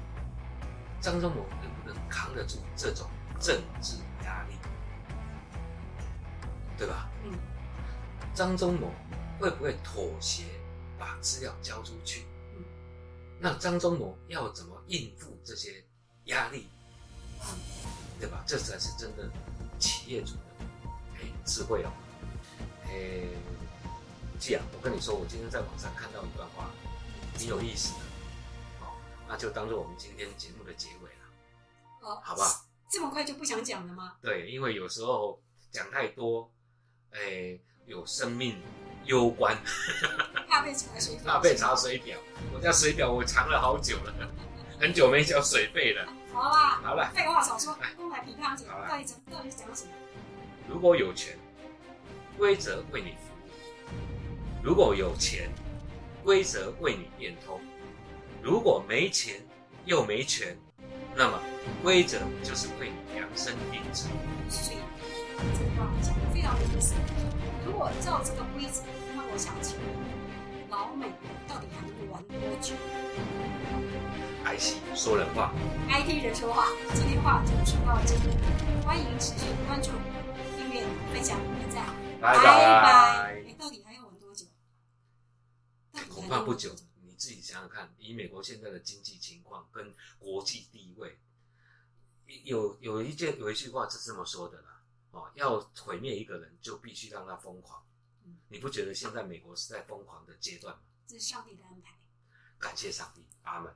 [1.00, 4.54] 张忠谋能不能扛得住这种政治压力？
[6.76, 7.08] 对吧？
[7.24, 7.32] 嗯，
[8.34, 8.90] 张忠谋
[9.38, 10.44] 会不会妥协，
[10.98, 12.26] 把资料交出去？
[13.40, 15.82] 嗯那张忠谋要怎么应付这些
[16.24, 16.66] 压力？
[18.20, 18.44] 对吧？
[18.46, 19.30] 这才是真的
[19.78, 20.40] 企业主的
[21.14, 21.90] 哎智慧哦。
[22.84, 23.26] 哎，
[24.38, 26.70] 季啊，我跟你说，我今天在网上看到一段话，
[27.34, 28.00] 挺有意思的。
[28.80, 28.92] 哦，
[29.26, 31.24] 那就当做我们今天节目的结尾了，
[32.02, 32.66] 哦，好不好？
[32.90, 34.18] 这么快就不想讲了吗？
[34.20, 35.40] 对，因为有时候
[35.72, 36.52] 讲太多，
[37.12, 38.60] 哎，有生命
[39.06, 39.56] 攸关，
[40.60, 42.18] 怕被查水表，怕被查水表。
[42.52, 44.12] 我家水表我藏了好久了，
[44.78, 46.06] 很久没交水费了。
[46.32, 49.90] 好啦，好了，废话少说，公来批判讲，好啦到底讲到底是讲什么？
[50.68, 51.36] 如果有权，
[52.36, 53.50] 规则为你服务；
[54.62, 55.50] 如果有钱，
[56.22, 57.58] 规则为你变通；
[58.42, 59.40] 如果没钱
[59.86, 60.56] 又没权，
[61.16, 61.40] 那么
[61.82, 64.04] 规则就是为你量身定制。
[64.50, 64.76] 所以
[65.54, 66.94] 这个话讲的非常有意思。
[67.64, 68.82] 如果照这个规则，
[69.16, 70.19] 那我想请问，
[70.80, 71.12] 老美
[71.46, 72.74] 到底还能玩多久
[74.46, 75.52] IC 说人话
[75.90, 78.34] ，？IT 人说话，今天话就说到这里，
[78.82, 79.90] 欢迎持续关注、
[80.56, 81.84] 订阅、分享、点赞，
[82.18, 83.44] 拜拜拜。
[83.46, 84.46] 哎，到底还要玩多久？
[86.08, 91.18] 恐怕不久你自己想想看，以美国现在的经济情况跟国际地位，
[92.44, 97.89] 有有一件有一句话是这么说的啦，哦，要毁灭一个人，就必须让他疯狂嗯。
[98.50, 100.82] 你不觉得现在美国是在疯狂的阶段吗？
[101.06, 101.96] 这是上帝的安排。
[102.58, 103.72] 感谢上帝，阿门。